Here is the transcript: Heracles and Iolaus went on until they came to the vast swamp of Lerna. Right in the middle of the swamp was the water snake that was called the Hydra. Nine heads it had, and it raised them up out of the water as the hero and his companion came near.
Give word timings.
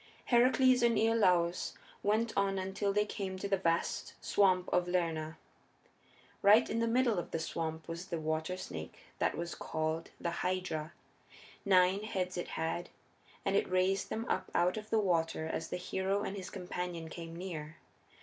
Heracles 0.25 0.81
and 0.81 0.97
Iolaus 0.97 1.73
went 2.01 2.35
on 2.35 2.57
until 2.57 2.91
they 2.91 3.05
came 3.05 3.37
to 3.37 3.47
the 3.47 3.55
vast 3.55 4.13
swamp 4.19 4.67
of 4.73 4.87
Lerna. 4.87 5.37
Right 6.41 6.67
in 6.67 6.79
the 6.79 6.87
middle 6.87 7.19
of 7.19 7.29
the 7.29 7.37
swamp 7.37 7.87
was 7.87 8.07
the 8.07 8.19
water 8.19 8.57
snake 8.57 8.97
that 9.19 9.37
was 9.37 9.53
called 9.53 10.09
the 10.19 10.31
Hydra. 10.41 10.93
Nine 11.65 11.99
heads 12.01 12.35
it 12.35 12.47
had, 12.57 12.89
and 13.45 13.55
it 13.55 13.69
raised 13.69 14.09
them 14.09 14.25
up 14.27 14.49
out 14.55 14.75
of 14.75 14.89
the 14.89 14.97
water 14.97 15.45
as 15.45 15.67
the 15.69 15.77
hero 15.77 16.23
and 16.23 16.35
his 16.35 16.49
companion 16.49 17.07
came 17.07 17.35
near. 17.35 17.77